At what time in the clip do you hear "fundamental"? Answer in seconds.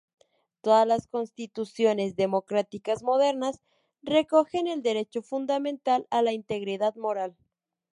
5.21-6.07